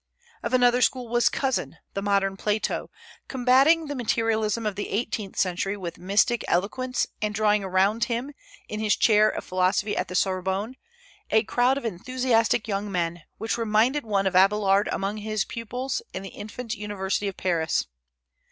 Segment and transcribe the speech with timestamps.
[0.41, 2.89] Of another school was Cousin, the modern Plato,
[3.27, 8.33] combating the materialism of the eighteenth century with mystic eloquence, and drawing around him,
[8.67, 10.75] in his chair of philosophy at the Sorbonne,
[11.29, 16.23] a crowd of enthusiastic young men, which reminded one of Abélard among his pupils in
[16.23, 17.85] the infant university of Paris.